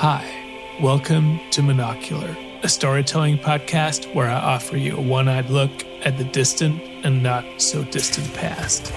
[0.00, 0.24] Hi,
[0.80, 5.72] welcome to Monocular, a storytelling podcast where I offer you a one eyed look
[6.04, 8.92] at the distant and not so distant past.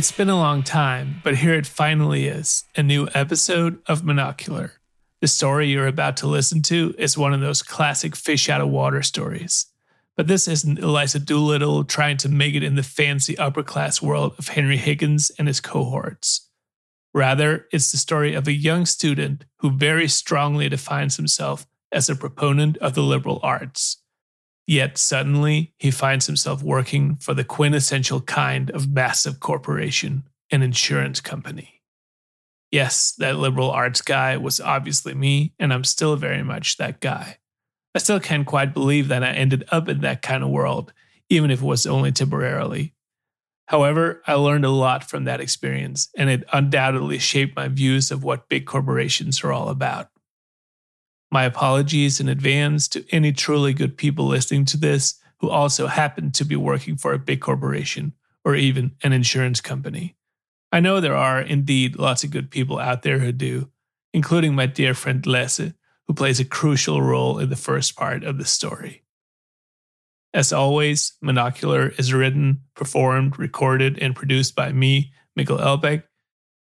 [0.00, 4.70] It's been a long time, but here it finally is a new episode of Monocular.
[5.20, 8.70] The story you're about to listen to is one of those classic fish out of
[8.70, 9.66] water stories.
[10.16, 14.32] But this isn't Eliza Doolittle trying to make it in the fancy upper class world
[14.38, 16.48] of Henry Higgins and his cohorts.
[17.12, 22.16] Rather, it's the story of a young student who very strongly defines himself as a
[22.16, 23.99] proponent of the liberal arts
[24.70, 31.20] Yet suddenly, he finds himself working for the quintessential kind of massive corporation, an insurance
[31.20, 31.82] company.
[32.70, 37.38] Yes, that liberal arts guy was obviously me, and I'm still very much that guy.
[37.96, 40.92] I still can't quite believe that I ended up in that kind of world,
[41.28, 42.94] even if it was only temporarily.
[43.66, 48.22] However, I learned a lot from that experience, and it undoubtedly shaped my views of
[48.22, 50.10] what big corporations are all about.
[51.30, 56.32] My apologies in advance to any truly good people listening to this who also happen
[56.32, 58.14] to be working for a big corporation
[58.44, 60.16] or even an insurance company.
[60.72, 63.70] I know there are indeed lots of good people out there who do,
[64.12, 65.72] including my dear friend Lasse,
[66.06, 69.02] who plays a crucial role in the first part of the story.
[70.32, 76.04] As always, Monocular is written, performed, recorded, and produced by me, Mikkel Elbeck,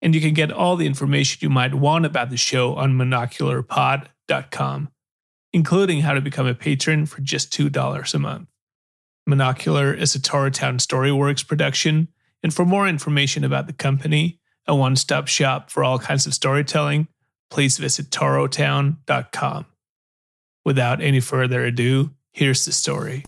[0.01, 2.95] and you can get all the information you might want about the show on
[4.29, 4.89] monocularpod.com
[5.53, 8.49] including how to become a patron for just $2 a month.
[9.29, 12.09] Monocular is a Torotown Storyworks production,
[12.43, 16.35] and for more information about the company, a one stop shop for all kinds of
[16.35, 17.09] storytelling,
[17.51, 19.67] please visit torotown.com.
[20.65, 23.25] Without any further ado, here's the story.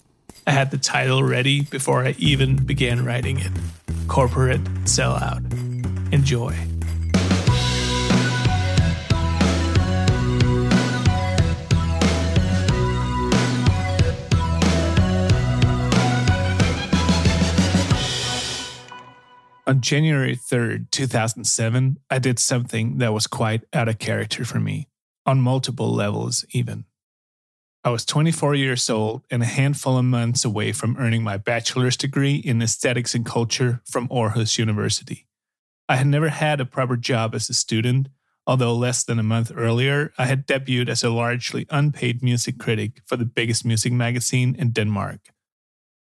[0.46, 3.52] I had the title ready before I even began writing it
[4.08, 5.42] Corporate Sellout.
[6.12, 6.54] Enjoy.
[19.70, 24.88] On January 3rd, 2007, I did something that was quite out of character for me,
[25.24, 26.86] on multiple levels, even.
[27.84, 31.96] I was 24 years old and a handful of months away from earning my bachelor's
[31.96, 35.28] degree in aesthetics and culture from Aarhus University.
[35.88, 38.08] I had never had a proper job as a student,
[38.48, 43.02] although less than a month earlier, I had debuted as a largely unpaid music critic
[43.06, 45.30] for the biggest music magazine in Denmark.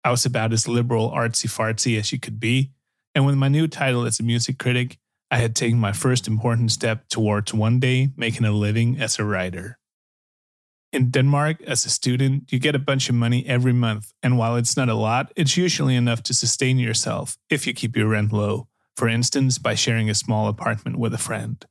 [0.04, 2.74] I was about as liberal artsy fartsy as you could be,
[3.16, 4.98] and with my new title as a music critic,
[5.30, 9.24] I had taken my first important step towards one day making a living as a
[9.24, 9.78] writer.
[10.92, 14.56] In Denmark, as a student, you get a bunch of money every month, and while
[14.56, 18.32] it's not a lot, it's usually enough to sustain yourself if you keep your rent
[18.32, 21.66] low, for instance, by sharing a small apartment with a friend.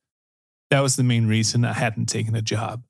[0.71, 2.83] That was the main reason I hadn't taken a job.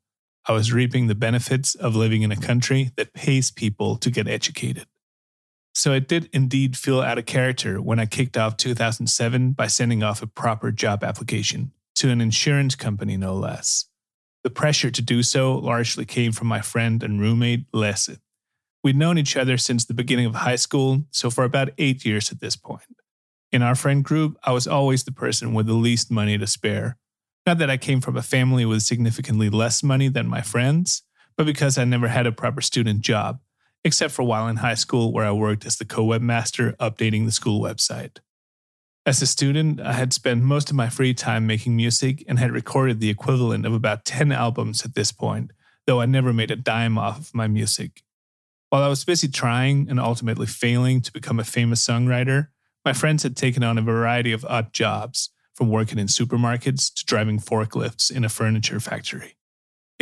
[0.49, 4.27] I was reaping the benefits of living in a country that pays people to get
[4.27, 4.87] educated.
[5.75, 10.03] So it did indeed feel out of character when I kicked off 2007 by sending
[10.03, 13.87] off a proper job application to an insurance company, no less.
[14.45, 18.19] The pressure to do so largely came from my friend and roommate, Lasse.
[18.85, 22.33] We'd known each other since the beginning of high school, so for about eight years
[22.33, 22.83] at this point.
[23.53, 26.99] In our friend group, I was always the person with the least money to spare.
[27.47, 31.03] Not that I came from a family with significantly less money than my friends,
[31.37, 33.39] but because I never had a proper student job
[33.85, 37.33] except for while in high school, where I worked as the co webmaster updating the
[37.33, 38.19] school website.
[39.05, 42.53] As a student, I had spent most of my free time making music and had
[42.53, 45.51] recorded the equivalent of about 10 albums at this point,
[45.87, 48.03] though I never made a dime off of my music.
[48.71, 52.49] While I was busy trying and ultimately failing to become a famous songwriter,
[52.85, 57.05] my friends had taken on a variety of odd jobs, from working in supermarkets to
[57.05, 59.37] driving forklifts in a furniture factory.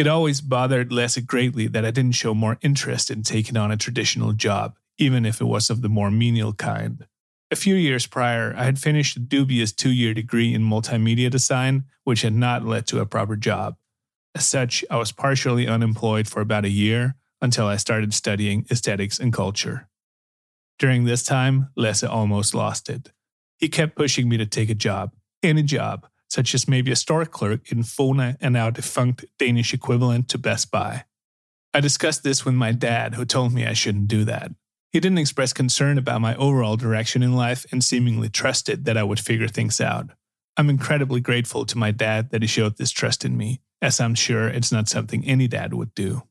[0.01, 3.77] It always bothered Lasse greatly that I didn't show more interest in taking on a
[3.77, 7.07] traditional job, even if it was of the more menial kind.
[7.51, 11.85] A few years prior, I had finished a dubious two year degree in multimedia design,
[12.05, 13.77] which had not led to a proper job.
[14.35, 19.19] As such, I was partially unemployed for about a year until I started studying aesthetics
[19.19, 19.87] and culture.
[20.79, 23.13] During this time, Lasse almost lost it.
[23.59, 25.13] He kept pushing me to take a job,
[25.43, 30.29] any job, such as maybe a store clerk in Fona and our defunct Danish equivalent
[30.29, 31.05] to Best Buy.
[31.75, 34.53] I discussed this with my dad, who told me I shouldn't do that.
[34.93, 39.05] He didn't express concern about my overall direction in life and seemingly trusted that I
[39.05, 40.11] would figure things out.
[40.57, 44.15] I'm incredibly grateful to my dad that he showed this trust in me, as I'm
[44.15, 46.25] sure it's not something any dad would do.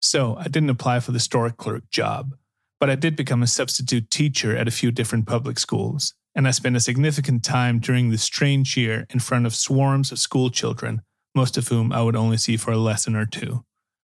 [0.00, 2.36] So, I didn't apply for the store clerk job,
[2.78, 6.52] but I did become a substitute teacher at a few different public schools, and I
[6.52, 11.02] spent a significant time during this strange year in front of swarms of school children,
[11.34, 13.64] most of whom I would only see for a lesson or two.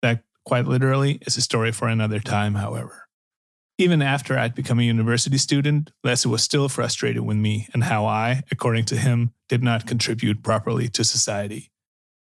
[0.03, 3.07] That, quite literally, is a story for another time, however.
[3.79, 8.07] Even after I'd become a university student, Lasse was still frustrated with me and how
[8.07, 11.71] I, according to him, did not contribute properly to society.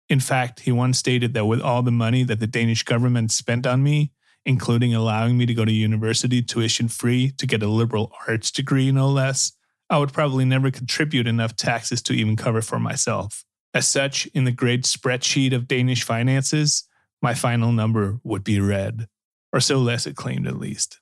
[0.09, 3.65] In fact, he once stated that with all the money that the Danish government spent
[3.65, 4.11] on me,
[4.45, 8.91] including allowing me to go to university tuition free to get a liberal arts degree,
[8.91, 9.53] no less,
[9.89, 13.45] I would probably never contribute enough taxes to even cover for myself.
[13.73, 16.85] As such, in the great spreadsheet of Danish finances,
[17.21, 19.07] my final number would be red,
[19.51, 20.99] or so Lasse claimed at least.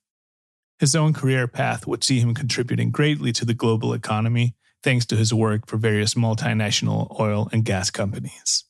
[0.80, 5.16] His own career path would see him contributing greatly to the global economy thanks to
[5.16, 8.66] his work for various multinational oil and gas companies.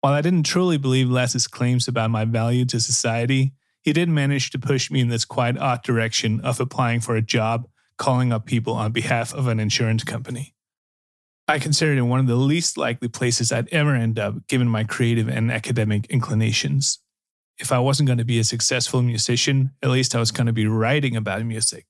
[0.00, 4.50] While I didn't truly believe Lasse's claims about my value to society, he did manage
[4.50, 7.68] to push me in this quite odd direction of applying for a job
[7.98, 10.54] calling up people on behalf of an insurance company.
[11.46, 14.84] I considered it one of the least likely places I'd ever end up given my
[14.84, 17.00] creative and academic inclinations
[17.58, 20.52] if I wasn't going to be a successful musician, at least I was going to
[20.52, 21.86] be writing about music.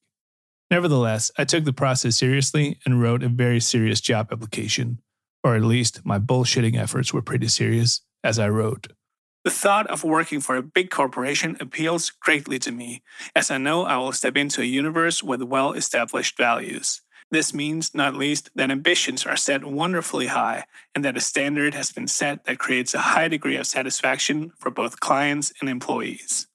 [0.71, 5.01] Nevertheless, I took the process seriously and wrote a very serious job application,
[5.43, 8.89] or at least my bullshitting efforts were pretty serious as I wrote.
[9.45, 13.03] The thought of working for a big corporation appeals greatly to me,
[13.37, 17.03] as I know I will step into a universe with well established values.
[17.31, 20.65] This means, not least, that ambitions are set wonderfully high
[20.95, 24.71] and that a standard has been set that creates a high degree of satisfaction for
[24.71, 26.47] both clients and employees.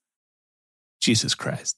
[1.00, 1.75] Jesus Christ.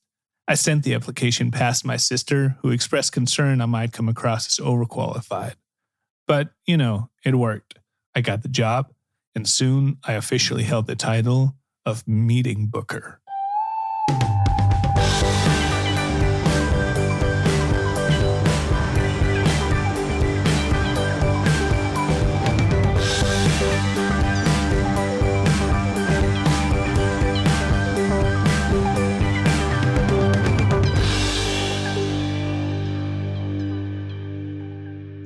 [0.48, 4.66] I sent the application past my sister, who expressed concern I might come across as
[4.66, 5.56] overqualified.
[6.28, 7.80] But, you know, it worked.
[8.16, 8.92] I got the job,
[9.36, 11.56] and soon I officially held the title
[11.86, 13.22] of meeting booker.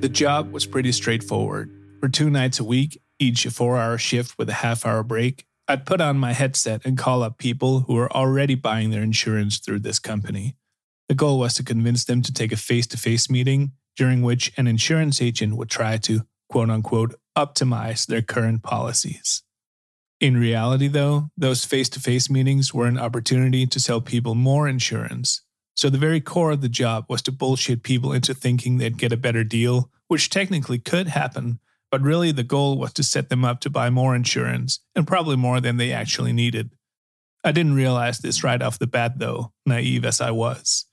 [0.06, 1.72] The job was pretty straightforward.
[1.98, 5.86] For two nights a week, each four hour shift with a half hour break, I'd
[5.86, 9.80] put on my headset and call up people who were already buying their insurance through
[9.80, 10.56] this company.
[11.08, 14.52] The goal was to convince them to take a face to face meeting during which
[14.56, 19.42] an insurance agent would try to, quote unquote, optimize their current policies.
[20.20, 24.66] In reality, though, those face to face meetings were an opportunity to sell people more
[24.66, 25.42] insurance.
[25.74, 29.12] So the very core of the job was to bullshit people into thinking they'd get
[29.12, 31.58] a better deal which technically could happen,
[31.96, 35.34] but really the goal was to set them up to buy more insurance, and probably
[35.34, 36.70] more than they actually needed.
[37.42, 40.84] I didn't realize this right off the bat, though, naive as I was.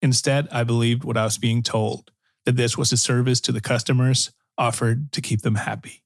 [0.00, 2.10] Instead, I believed what I was being told
[2.44, 6.02] that this was a service to the customers offered to keep them happy.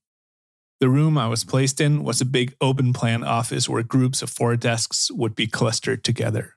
[0.80, 4.28] The room I was placed in was a big open plan office where groups of
[4.28, 6.55] four desks would be clustered together.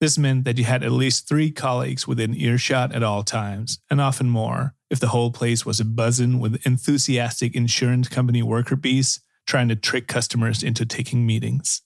[0.00, 4.00] This meant that you had at least three colleagues within earshot at all times, and
[4.00, 9.20] often more, if the whole place was a buzzing with enthusiastic insurance company worker bees
[9.46, 11.82] trying to trick customers into taking meetings.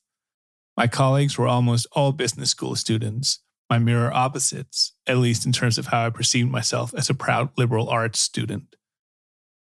[0.76, 3.40] My colleagues were almost all business school students,
[3.70, 7.50] my mirror opposites, at least in terms of how I perceived myself as a proud
[7.56, 8.76] liberal arts student.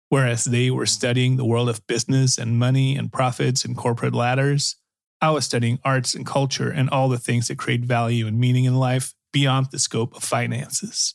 [0.08, 4.74] Whereas they were studying the world of business and money and profits and corporate ladders,
[5.20, 8.64] I was studying arts and culture and all the things that create value and meaning
[8.64, 11.14] in life beyond the scope of finances.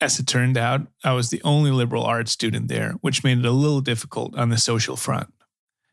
[0.00, 3.44] As it turned out, I was the only liberal arts student there, which made it
[3.44, 5.32] a little difficult on the social front.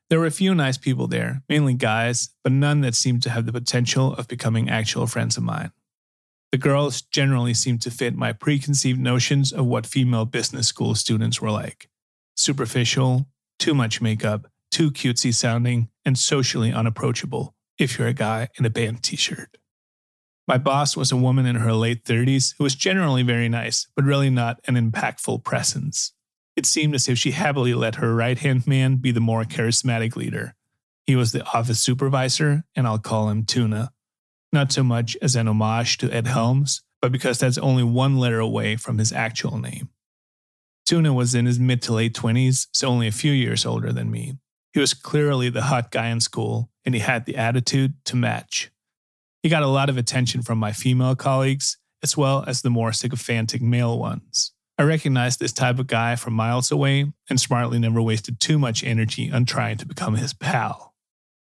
[0.09, 3.45] There were a few nice people there, mainly guys, but none that seemed to have
[3.45, 5.71] the potential of becoming actual friends of mine.
[6.53, 11.41] The girls generally seemed to fit my preconceived notions of what female business school students
[11.41, 11.89] were like
[12.35, 13.27] superficial,
[13.59, 18.69] too much makeup, too cutesy sounding, and socially unapproachable if you're a guy in a
[18.69, 19.57] band t shirt.
[20.47, 24.05] My boss was a woman in her late 30s who was generally very nice, but
[24.05, 26.13] really not an impactful presence.
[26.55, 30.15] It seemed as if she happily let her right hand man be the more charismatic
[30.15, 30.55] leader.
[31.05, 33.91] He was the office supervisor, and I'll call him Tuna.
[34.53, 38.39] Not so much as an homage to Ed Helms, but because that's only one letter
[38.39, 39.89] away from his actual name.
[40.85, 44.09] Tuna was in his mid to late 20s, so only a few years older than
[44.09, 44.37] me.
[44.77, 48.69] He was clearly the hot guy in school, and he had the attitude to match.
[49.41, 52.93] He got a lot of attention from my female colleagues, as well as the more
[52.93, 54.51] sycophantic male ones.
[54.77, 58.83] I recognized this type of guy from miles away and smartly never wasted too much
[58.83, 60.93] energy on trying to become his pal.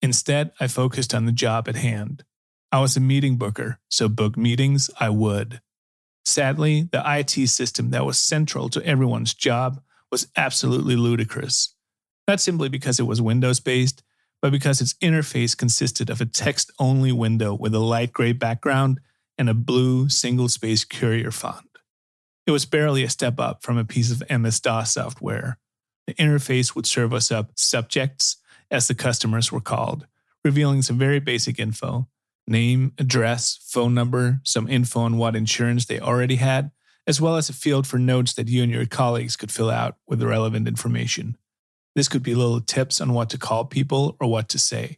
[0.01, 2.23] Instead, I focused on the job at hand.
[2.71, 5.59] I was a meeting booker, so book meetings I would.
[6.23, 11.74] Sadly, the IT system that was central to everyone's job was absolutely ludicrous.
[12.27, 14.03] Not simply because it was Windows based,
[14.41, 18.99] but because its interface consisted of a text only window with a light gray background
[19.37, 21.67] and a blue single space courier font.
[22.47, 25.57] It was barely a step up from a piece of MS DOS software.
[26.07, 28.37] The interface would serve us up subjects,
[28.71, 30.07] as the customers were called,
[30.43, 32.07] revealing some very basic info
[32.47, 36.69] name, address, phone number, some info on what insurance they already had,
[37.07, 39.97] as well as a field for notes that you and your colleagues could fill out
[40.07, 41.37] with the relevant information.
[41.95, 44.97] This could be little tips on what to call people or what to say.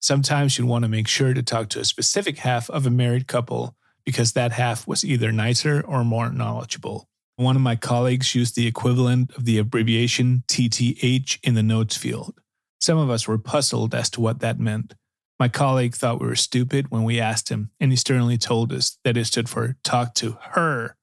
[0.00, 3.26] Sometimes you'd want to make sure to talk to a specific half of a married
[3.26, 3.76] couple
[4.06, 7.06] because that half was either nicer or more knowledgeable.
[7.36, 12.40] One of my colleagues used the equivalent of the abbreviation TTH in the notes field.
[12.80, 14.94] Some of us were puzzled as to what that meant.
[15.38, 18.98] My colleague thought we were stupid when we asked him, and he sternly told us
[19.04, 20.96] that it stood for talk to her,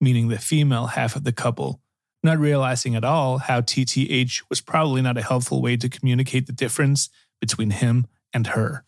[0.00, 1.80] meaning the female half of the couple,
[2.26, 6.52] not realizing at all how TTH was probably not a helpful way to communicate the
[6.52, 7.08] difference
[7.40, 8.84] between him and her.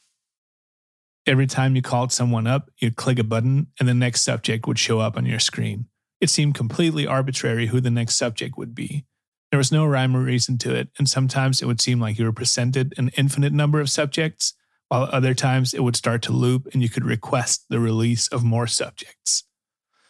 [1.26, 4.78] Every time you called someone up, you'd click a button and the next subject would
[4.78, 5.86] show up on your screen.
[6.20, 9.04] It seemed completely arbitrary who the next subject would be.
[9.50, 12.24] There was no rhyme or reason to it, and sometimes it would seem like you
[12.24, 14.54] were presented an infinite number of subjects,
[14.88, 18.44] while other times it would start to loop and you could request the release of
[18.44, 19.44] more subjects.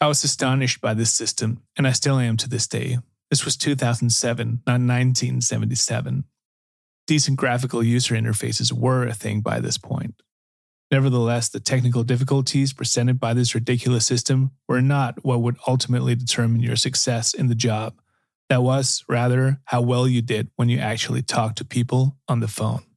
[0.01, 2.99] I was astonished by this system, and I still am to this day.
[3.31, 6.25] This was 2007, not 1977.
[7.07, 10.23] Decent graphical user interfaces were a thing by this point.
[10.91, 16.61] Nevertheless, the technical difficulties presented by this ridiculous system were not what would ultimately determine
[16.61, 18.01] your success in the job.
[18.49, 22.49] That was, rather, how well you did when you actually talked to people on the
[22.49, 22.88] phone.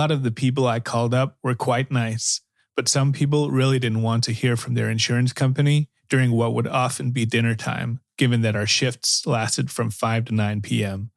[0.00, 2.40] Lot of the people I called up were quite nice
[2.80, 6.66] but some people really didn't want to hear from their insurance company during what would
[6.66, 11.10] often be dinner time, given that our shifts lasted from 5 to 9 p.m.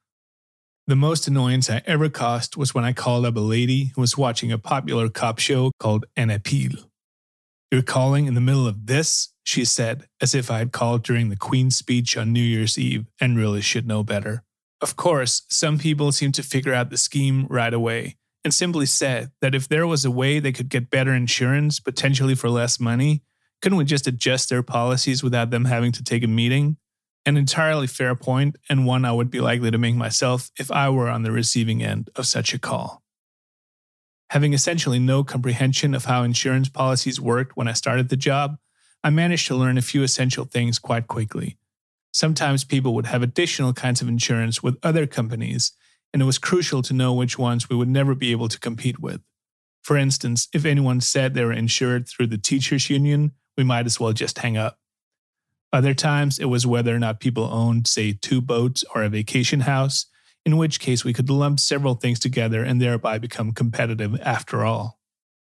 [0.88, 4.18] The most annoyance I ever caused was when I called up a lady who was
[4.18, 6.90] watching a popular cop show called Anna Pihl.
[7.72, 9.30] You're calling in the middle of this?
[9.46, 13.06] She said, as if I had called during the Queen's speech on New Year's Eve
[13.22, 14.44] and really should know better.
[14.82, 19.32] Of course, some people seem to figure out the scheme right away, and simply said
[19.42, 23.24] that if there was a way they could get better insurance, potentially for less money,
[23.62, 26.78] couldn't we just adjust their policies without them having to take a meeting?
[27.26, 30.90] An entirely fair point, and one I would be likely to make myself if I
[30.90, 33.02] were on the receiving end of such a call.
[34.32, 38.58] Having essentially no comprehension of how insurance policies worked when I started the job,
[39.04, 41.58] I managed to learn a few essential things quite quickly.
[42.12, 45.72] Sometimes people would have additional kinds of insurance with other companies
[46.14, 49.00] and it was crucial to know which ones we would never be able to compete
[49.00, 49.22] with.
[49.82, 54.00] For instance, if anyone said they were insured through the teachers' union, we might as
[54.00, 54.80] well just hang up.
[55.74, 59.62] Other times, it was whether or not people owned, say, two boats or a vacation
[59.62, 60.06] house,
[60.46, 65.00] in which case we could lump several things together and thereby become competitive after all.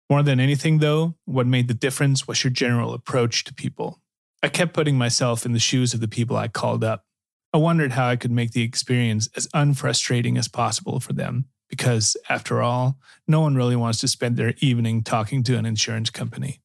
[0.09, 4.01] More than anything, though, what made the difference was your general approach to people.
[4.43, 7.05] I kept putting myself in the shoes of the people I called up.
[7.53, 12.15] I wondered how I could make the experience as unfrustrating as possible for them, because,
[12.29, 16.61] after all, no one really wants to spend their evening talking to an insurance company.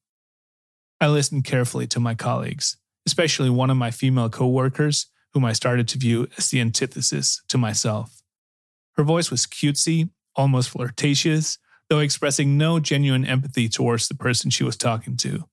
[1.01, 5.87] I listened carefully to my colleagues, especially one of my female coworkers, whom I started
[5.89, 8.21] to view as the antithesis to myself.
[8.95, 11.57] Her voice was cutesy, almost flirtatious,
[11.89, 15.47] though expressing no genuine empathy towards the person she was talking to.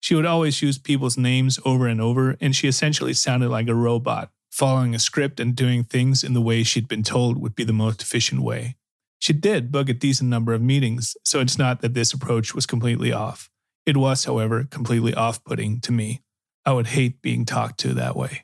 [0.00, 3.74] She would always use people's names over and over, and she essentially sounded like a
[3.74, 7.64] robot following a script and doing things in the way she'd been told would be
[7.64, 8.76] the most efficient way.
[9.18, 12.66] She did book a decent number of meetings, so it's not that this approach was
[12.66, 13.50] completely off.
[13.86, 16.22] It was, however, completely off putting to me.
[16.64, 18.42] I would hate being talked to that way.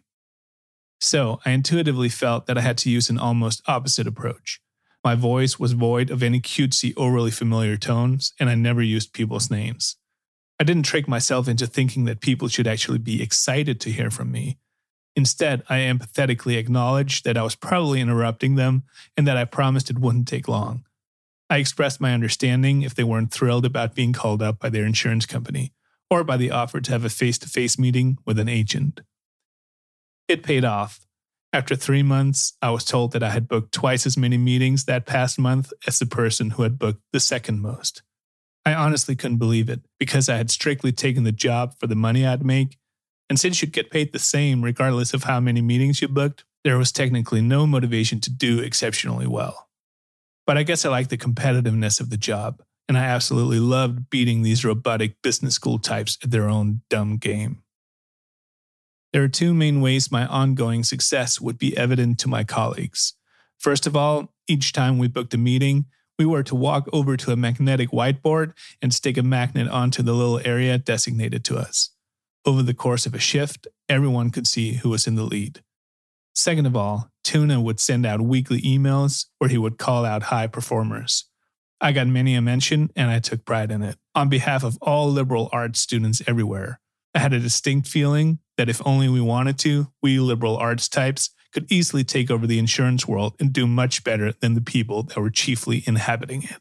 [1.00, 4.60] So I intuitively felt that I had to use an almost opposite approach.
[5.04, 9.50] My voice was void of any cutesy, overly familiar tones, and I never used people's
[9.50, 9.96] names.
[10.58, 14.32] I didn't trick myself into thinking that people should actually be excited to hear from
[14.32, 14.58] me.
[15.16, 18.82] Instead, I empathetically acknowledged that I was probably interrupting them
[19.16, 20.84] and that I promised it wouldn't take long.
[21.48, 25.24] I expressed my understanding if they weren't thrilled about being called up by their insurance
[25.24, 25.72] company,
[26.10, 29.00] or by the offer to have a face to face meeting with an agent.
[30.28, 31.06] It paid off.
[31.52, 35.06] After three months, I was told that I had booked twice as many meetings that
[35.06, 38.02] past month as the person who had booked the second most.
[38.66, 42.26] I honestly couldn't believe it because I had strictly taken the job for the money
[42.26, 42.76] I'd make.
[43.28, 46.78] And since you'd get paid the same regardless of how many meetings you booked, there
[46.78, 49.68] was technically no motivation to do exceptionally well.
[50.46, 54.42] But I guess I liked the competitiveness of the job, and I absolutely loved beating
[54.42, 57.62] these robotic business school types at their own dumb game.
[59.12, 63.14] There are two main ways my ongoing success would be evident to my colleagues.
[63.58, 65.86] First of all, each time we booked a meeting,
[66.18, 70.12] we were to walk over to a magnetic whiteboard and stick a magnet onto the
[70.12, 71.90] little area designated to us.
[72.46, 75.64] Over the course of a shift, everyone could see who was in the lead.
[76.32, 80.46] Second of all, Tuna would send out weekly emails where he would call out high
[80.46, 81.24] performers.
[81.80, 83.96] I got many a mention and I took pride in it.
[84.14, 86.78] On behalf of all liberal arts students everywhere,
[87.16, 91.30] I had a distinct feeling that if only we wanted to, we liberal arts types
[91.52, 95.18] could easily take over the insurance world and do much better than the people that
[95.18, 96.60] were chiefly inhabiting it.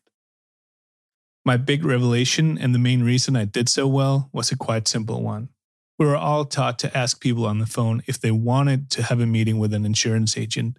[1.45, 5.21] My big revelation and the main reason I did so well was a quite simple
[5.21, 5.49] one.
[5.97, 9.19] We were all taught to ask people on the phone if they wanted to have
[9.19, 10.77] a meeting with an insurance agent.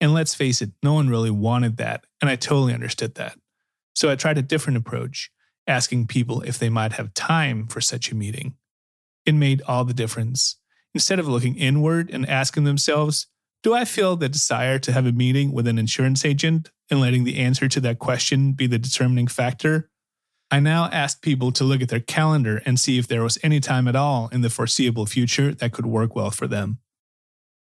[0.00, 3.38] And let's face it, no one really wanted that, and I totally understood that.
[3.94, 5.30] So I tried a different approach,
[5.66, 8.54] asking people if they might have time for such a meeting
[9.28, 10.56] it made all the difference.
[10.94, 13.26] Instead of looking inward and asking themselves,
[13.62, 17.24] Do I feel the desire to have a meeting with an insurance agent and letting
[17.24, 19.90] the answer to that question be the determining factor?
[20.50, 23.60] I now asked people to look at their calendar and see if there was any
[23.60, 26.78] time at all in the foreseeable future that could work well for them.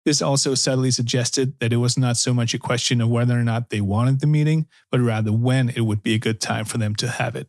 [0.05, 3.43] This also subtly suggested that it was not so much a question of whether or
[3.43, 6.77] not they wanted the meeting, but rather when it would be a good time for
[6.77, 7.47] them to have it.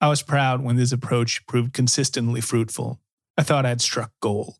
[0.00, 3.00] I was proud when this approach proved consistently fruitful.
[3.38, 4.56] I thought I had struck gold.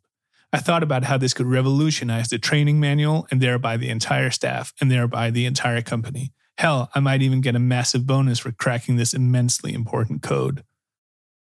[0.51, 4.73] I thought about how this could revolutionize the training manual and thereby the entire staff
[4.81, 6.33] and thereby the entire company.
[6.59, 10.65] Hell, I might even get a massive bonus for cracking this immensely important code.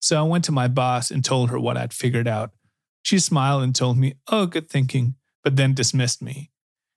[0.00, 2.50] So I went to my boss and told her what I'd figured out.
[3.02, 6.50] She smiled and told me, Oh, good thinking, but then dismissed me.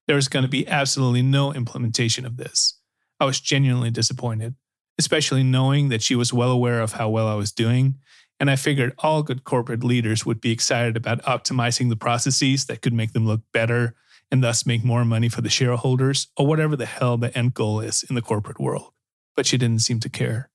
[0.08, 2.80] There was going to be absolutely no implementation of this.
[3.20, 4.56] I was genuinely disappointed
[4.98, 7.96] especially knowing that she was well aware of how well I was doing.
[8.40, 12.82] And I figured all good corporate leaders would be excited about optimizing the processes that
[12.82, 13.96] could make them look better
[14.32, 17.80] and thus make more money for the shareholders or whatever the hell the end goal
[17.80, 18.92] is in the corporate world.
[19.36, 20.50] But she didn't seem to care.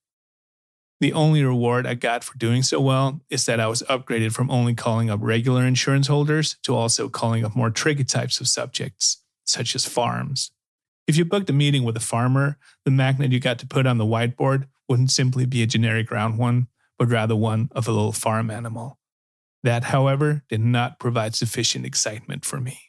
[0.99, 4.49] The only reward I got for doing so well is that I was upgraded from
[4.49, 9.21] only calling up regular insurance holders to also calling up more tricky types of subjects,
[9.43, 10.51] such as farms.
[11.05, 13.97] If you booked a meeting with a farmer, the magnet you got to put on
[13.97, 18.13] the whiteboard wouldn't simply be a generic round one, but rather one of a little
[18.13, 18.97] farm animal.
[19.63, 22.79] That, however, did not provide sufficient excitement for me.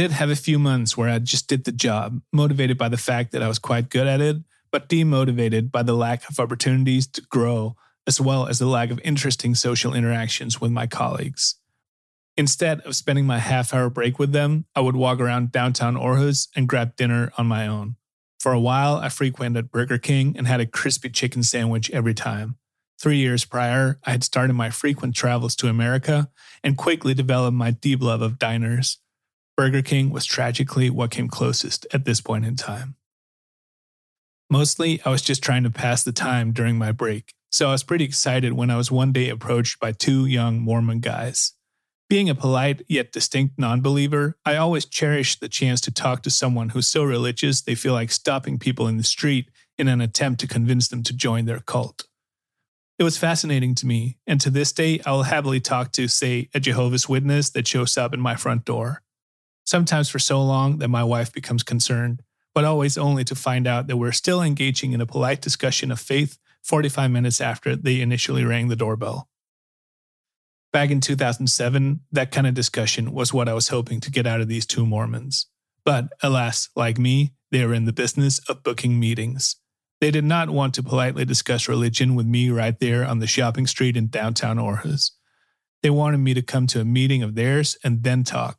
[0.00, 3.32] Did have a few months where I just did the job, motivated by the fact
[3.32, 4.38] that I was quite good at it,
[4.72, 8.98] but demotivated by the lack of opportunities to grow, as well as the lack of
[9.04, 11.56] interesting social interactions with my colleagues.
[12.34, 16.48] Instead of spending my half hour break with them, I would walk around downtown Aarhus
[16.56, 17.96] and grab dinner on my own.
[18.38, 22.56] For a while, I frequented Burger King and had a crispy chicken sandwich every time.
[22.98, 26.30] Three years prior, I had started my frequent travels to America
[26.64, 28.96] and quickly developed my deep love of diners.
[29.56, 32.96] Burger King was tragically what came closest at this point in time.
[34.48, 37.84] Mostly, I was just trying to pass the time during my break, so I was
[37.84, 41.52] pretty excited when I was one day approached by two young Mormon guys.
[42.08, 46.30] Being a polite yet distinct non believer, I always cherish the chance to talk to
[46.30, 50.40] someone who's so religious they feel like stopping people in the street in an attempt
[50.40, 52.08] to convince them to join their cult.
[52.98, 56.48] It was fascinating to me, and to this day, I will happily talk to, say,
[56.52, 59.02] a Jehovah's Witness that shows up in my front door
[59.70, 63.86] sometimes for so long that my wife becomes concerned, but always only to find out
[63.86, 68.44] that we're still engaging in a polite discussion of faith 45 minutes after they initially
[68.44, 69.28] rang the doorbell.
[70.72, 74.40] Back in 2007, that kind of discussion was what I was hoping to get out
[74.40, 75.46] of these two Mormons.
[75.84, 79.56] But alas, like me, they are in the business of booking meetings.
[80.00, 83.68] They did not want to politely discuss religion with me right there on the shopping
[83.68, 85.12] street in downtown Aarhus.
[85.82, 88.58] They wanted me to come to a meeting of theirs and then talk.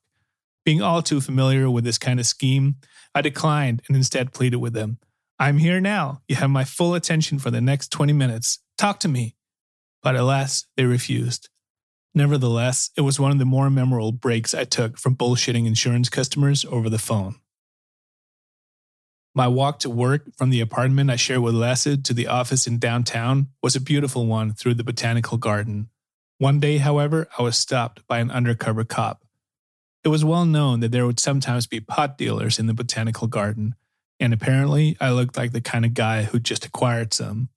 [0.63, 2.75] Being all too familiar with this kind of scheme,
[3.15, 4.99] I declined and instead pleaded with them.
[5.39, 6.21] I'm here now.
[6.27, 8.59] You have my full attention for the next 20 minutes.
[8.77, 9.35] Talk to me.
[10.03, 11.49] But alas, they refused.
[12.13, 16.65] Nevertheless, it was one of the more memorable breaks I took from bullshitting insurance customers
[16.65, 17.35] over the phone.
[19.33, 22.79] My walk to work from the apartment I shared with Lasse to the office in
[22.79, 25.89] downtown was a beautiful one through the botanical garden.
[26.37, 29.23] One day, however, I was stopped by an undercover cop.
[30.03, 33.75] It was well known that there would sometimes be pot dealers in the botanical garden,
[34.19, 37.49] and apparently I looked like the kind of guy who'd just acquired some.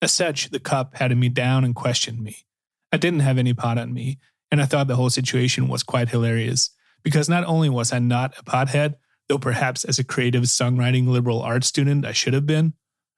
[0.00, 2.46] As such, the cop patted me down and questioned me.
[2.92, 4.18] I didn't have any pot on me,
[4.50, 6.70] and I thought the whole situation was quite hilarious
[7.02, 8.94] because not only was I not a pothead,
[9.28, 12.74] though perhaps as a creative songwriting liberal arts student I should have been,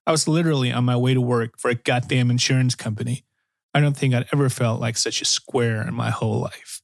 [0.07, 3.25] I was literally on my way to work for a goddamn insurance company.
[3.75, 6.83] I don't think I'd ever felt like such a square in my whole life.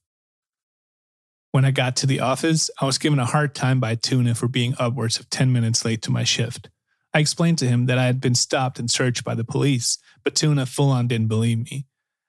[1.55, 4.49] When I got to the office, I was given a hard time by Tuna for
[4.49, 6.69] being upwards of 10 minutes late to my shift.
[7.13, 10.35] I explained to him that I had been stopped and searched by the police, but
[10.35, 11.85] Tuna full on didn't believe me.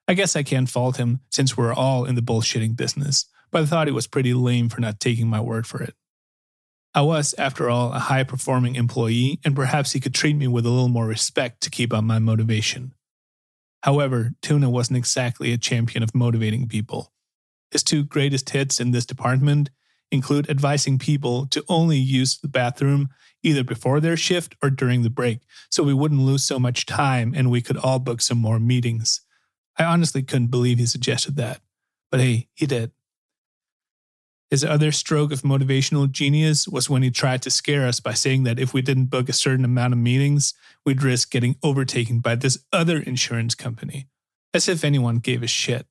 [0.06, 3.66] I guess I can't fault him since we're all in the bullshitting business, but I
[3.66, 5.96] thought he was pretty lame for not taking my word for it.
[6.94, 10.64] I was, after all, a high performing employee, and perhaps he could treat me with
[10.64, 12.94] a little more respect to keep up my motivation.
[13.82, 17.12] However, Tuna wasn't exactly a champion of motivating people.
[17.70, 19.70] His two greatest hits in this department
[20.10, 23.08] include advising people to only use the bathroom
[23.42, 27.34] either before their shift or during the break, so we wouldn't lose so much time
[27.36, 29.20] and we could all book some more meetings.
[29.78, 31.60] I honestly couldn't believe he suggested that,
[32.10, 32.92] but hey, he did.
[34.50, 38.44] His other stroke of motivational genius was when he tried to scare us by saying
[38.44, 42.36] that if we didn't book a certain amount of meetings, we'd risk getting overtaken by
[42.36, 44.06] this other insurance company.
[44.54, 45.86] As if anyone gave a shit.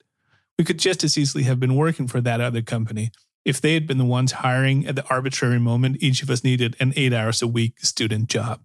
[0.57, 3.11] We could just as easily have been working for that other company
[3.45, 6.75] if they had been the ones hiring at the arbitrary moment each of us needed
[6.79, 8.61] an eight hours a week student job.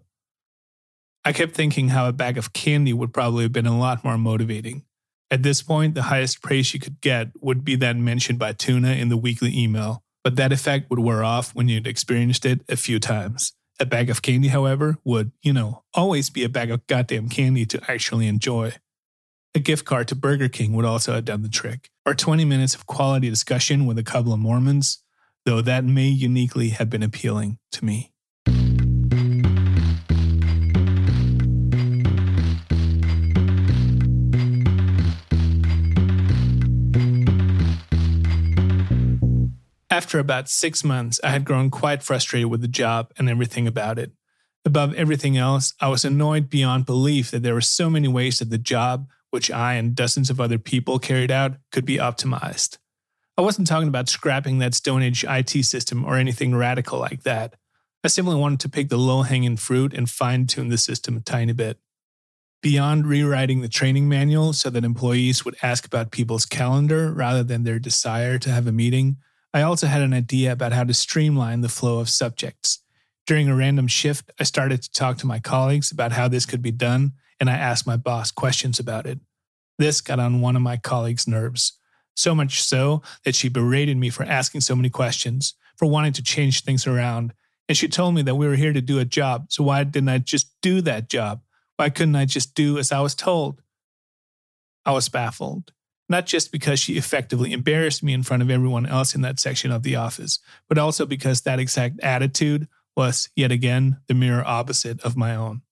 [1.23, 4.17] I kept thinking how a bag of candy would probably have been a lot more
[4.17, 4.85] motivating.
[5.31, 8.93] At this point, the highest praise you could get would be that mentioned by Tuna
[8.93, 12.77] in the weekly email, but that effect would wear off when you'd experienced it a
[12.77, 13.53] few times.
[13.79, 17.65] A bag of candy, however, would, you know, always be a bag of goddamn candy
[17.67, 18.73] to actually enjoy.
[19.53, 22.77] A gift card to Burger King would also have done the trick, or 20 minutes
[22.77, 25.03] of quality discussion with a couple of Mormons,
[25.45, 28.13] though that may uniquely have been appealing to me.
[39.91, 43.99] After about six months, I had grown quite frustrated with the job and everything about
[43.99, 44.13] it.
[44.65, 48.51] Above everything else, I was annoyed beyond belief that there were so many ways that
[48.51, 52.79] the job, which I and dozens of other people carried out, could be optimized.
[53.37, 57.55] I wasn't talking about scrapping that Stone Age IT system or anything radical like that.
[58.05, 61.21] I simply wanted to pick the low hanging fruit and fine tune the system a
[61.21, 61.79] tiny bit.
[62.63, 67.65] Beyond rewriting the training manual so that employees would ask about people's calendar rather than
[67.65, 69.17] their desire to have a meeting,
[69.55, 72.81] I also had an idea about how to streamline the flow of subjects.
[73.27, 76.63] During a random shift, I started to talk to my colleagues about how this could
[76.63, 79.19] be done, and I asked my boss questions about it.
[79.79, 81.73] This got on one of my colleagues' nerves,
[82.15, 86.23] so much so that she berated me for asking so many questions, for wanting to
[86.23, 87.33] change things around.
[87.69, 90.11] And she told me that we were here to do a job, so why didn't
[90.11, 91.41] I just do that job?
[91.77, 93.63] Why couldn't I just do as I was told?
[94.85, 95.73] I was baffled
[96.11, 99.71] not just because she effectively embarrassed me in front of everyone else in that section
[99.71, 105.01] of the office, but also because that exact attitude was, yet again, the mirror opposite
[105.03, 105.63] of my own.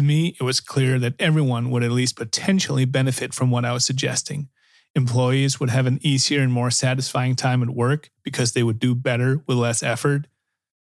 [0.00, 3.74] To me, it was clear that everyone would at least potentially benefit from what I
[3.74, 4.48] was suggesting.
[4.94, 8.94] Employees would have an easier and more satisfying time at work because they would do
[8.94, 10.26] better with less effort.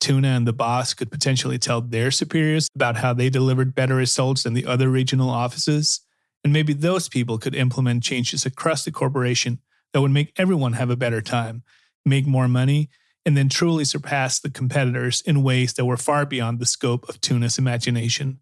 [0.01, 4.43] Tuna and the boss could potentially tell their superiors about how they delivered better results
[4.43, 6.01] than the other regional offices.
[6.43, 9.59] And maybe those people could implement changes across the corporation
[9.93, 11.63] that would make everyone have a better time,
[12.05, 12.89] make more money,
[13.25, 17.21] and then truly surpass the competitors in ways that were far beyond the scope of
[17.21, 18.41] Tuna's imagination.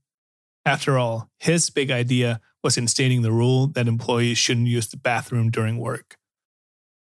[0.66, 5.52] After all, his big idea was instating the rule that employees shouldn't use the bathroom
[5.52, 6.16] during work.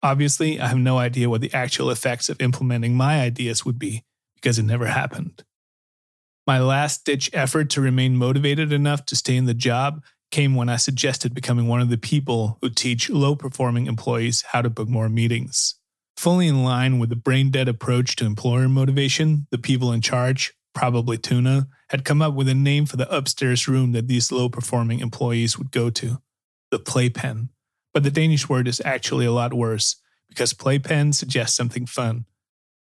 [0.02, 4.04] Obviously, I have no idea what the actual effects of implementing my ideas would be
[4.34, 5.42] because it never happened.
[6.46, 10.68] My last ditch effort to remain motivated enough to stay in the job came when
[10.68, 14.88] I suggested becoming one of the people who teach low performing employees how to book
[14.88, 15.76] more meetings.
[16.16, 20.54] Fully in line with the brain dead approach to employer motivation, the people in charge,
[20.76, 24.50] probably Tuna, had come up with a name for the upstairs room that these low
[24.50, 26.20] performing employees would go to
[26.70, 27.48] the playpen.
[27.94, 29.96] But the Danish word is actually a lot worse
[30.28, 32.26] because playpen suggests something fun.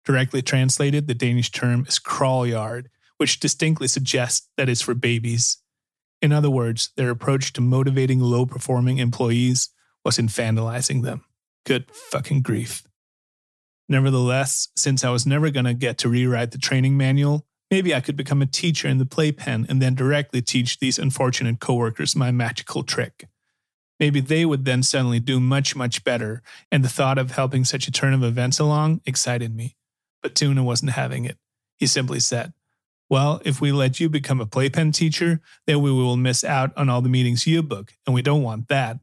[0.06, 5.60] Directly translated, the Danish term is crawl yard, which distinctly suggests that it's for babies.
[6.20, 9.70] In other words, their approach to motivating low performing employees
[10.04, 11.26] was infantilizing them.
[11.64, 12.82] Good fucking grief.
[13.88, 18.02] Nevertheless, since I was never going to get to rewrite the training manual, maybe I
[18.02, 22.30] could become a teacher in the playpen and then directly teach these unfortunate coworkers my
[22.30, 23.28] magical trick.
[24.00, 27.88] Maybe they would then suddenly do much, much better, and the thought of helping such
[27.88, 29.76] a turn of events along excited me.
[30.22, 31.40] But Tuna wasn't having it.
[31.80, 32.54] He simply said,
[33.10, 36.90] Well, if we let you become a playpen teacher, then we will miss out on
[36.90, 39.00] all the meetings you book, and we don't want that.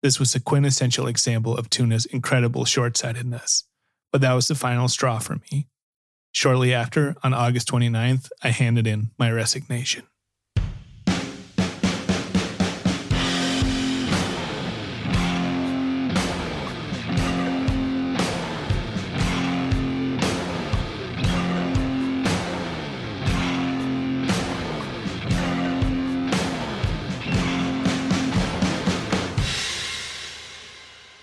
[0.00, 3.64] This was a quintessential example of Tuna's incredible short sightedness,
[4.12, 5.66] but that was the final straw for me.
[6.34, 10.04] Shortly after, on August 29th, I handed in my resignation.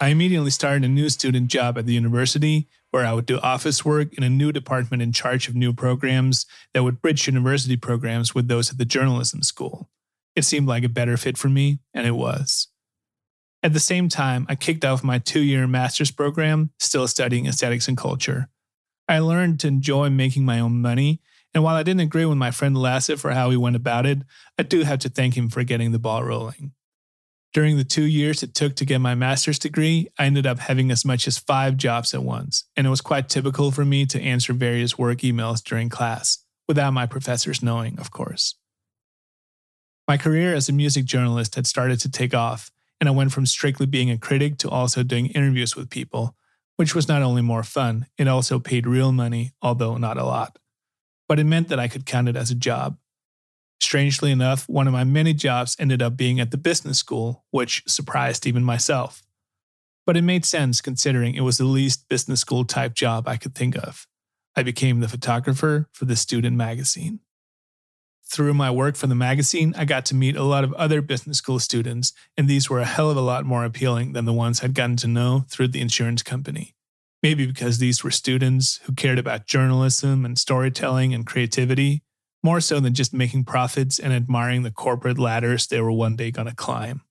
[0.02, 3.86] I immediately started a new student job at the university where I would do office
[3.86, 8.34] work in a new department in charge of new programs that would bridge university programs
[8.34, 9.90] with those at the journalism school.
[10.36, 12.68] It seemed like a better fit for me, and it was.
[13.62, 17.88] At the same time, I kicked off my two year master's program, still studying aesthetics
[17.88, 18.50] and culture.
[19.08, 21.22] I learned to enjoy making my own money,
[21.54, 24.20] and while I didn't agree with my friend Lasse for how he went about it,
[24.58, 26.74] I do have to thank him for getting the ball rolling.
[27.52, 30.92] During the two years it took to get my master's degree, I ended up having
[30.92, 34.22] as much as five jobs at once, and it was quite typical for me to
[34.22, 38.56] answer various work emails during class, without my professors knowing, of course.
[40.08, 43.48] My career as a music journalist had started to take off, and I went from
[43.48, 46.36] strictly being a critic to also doing interviews with people,
[46.76, 50.60] which was not only more fun, it also paid real money, although not a lot.
[51.28, 52.98] But it meant that I could count it as a job,
[53.82, 57.84] Strangely enough, one of my many jobs ended up being at the business school, which
[57.88, 59.24] surprised even myself.
[60.06, 63.56] But it made sense considering it was the least business school type job I could
[63.56, 64.08] think of.
[64.56, 67.20] I became the photographer for the student magazine.
[68.26, 71.38] Through my work for the magazine, I got to meet a lot of other business
[71.38, 74.62] school students, and these were a hell of a lot more appealing than the ones
[74.62, 76.76] I'd gotten to know through the insurance company.
[77.24, 82.04] Maybe because these were students who cared about journalism and storytelling and creativity,
[82.44, 86.32] more so than just making profits and admiring the corporate ladders they were one day
[86.32, 87.02] going to climb.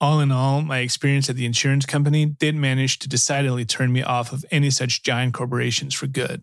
[0.00, 4.02] All in all, my experience at the insurance company did manage to decidedly turn me
[4.02, 6.42] off of any such giant corporations for good.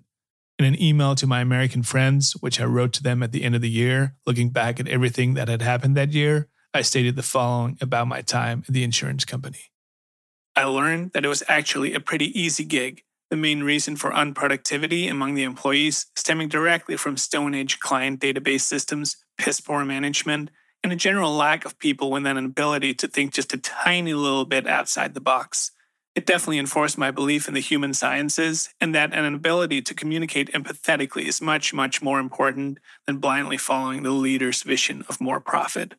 [0.57, 3.55] In an email to my American friends, which I wrote to them at the end
[3.55, 7.23] of the year, looking back at everything that had happened that year, I stated the
[7.23, 9.71] following about my time at the insurance company.
[10.55, 15.09] I learned that it was actually a pretty easy gig the main reason for unproductivity
[15.09, 20.49] among the employees stemming directly from Stone Age client database systems, piss poor management,
[20.83, 24.45] and a general lack of people with an ability to think just a tiny little
[24.45, 25.71] bit outside the box.
[26.15, 30.51] It definitely enforced my belief in the human sciences and that an ability to communicate
[30.51, 35.95] empathetically is much, much more important than blindly following the leader's vision of more profit.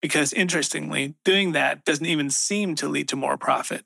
[0.00, 3.84] Because interestingly, doing that doesn't even seem to lead to more profit.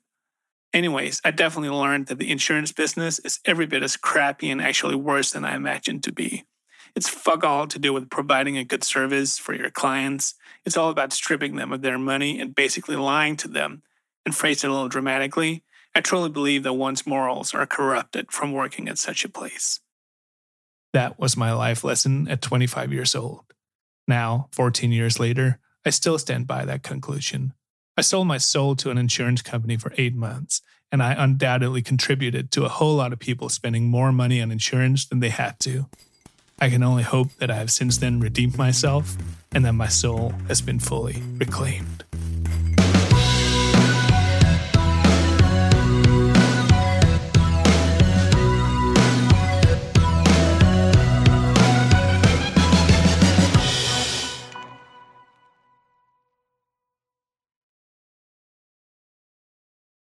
[0.75, 4.95] Anyways, I definitely learned that the insurance business is every bit as crappy and actually
[4.95, 6.43] worse than I imagined to be.
[6.97, 10.35] It's fuck all to do with providing a good service for your clients.
[10.65, 13.83] It's all about stripping them of their money and basically lying to them.
[14.25, 15.63] And phrased it a little dramatically,
[15.95, 19.79] I truly believe that one's morals are corrupted from working at such a place.
[20.91, 23.45] That was my life lesson at 25 years old.
[24.09, 27.53] Now, 14 years later, I still stand by that conclusion.
[27.97, 32.51] I sold my soul to an insurance company for eight months, and I undoubtedly contributed
[32.51, 35.85] to a whole lot of people spending more money on insurance than they had to.
[36.59, 39.17] I can only hope that I have since then redeemed myself
[39.53, 42.04] and that my soul has been fully reclaimed.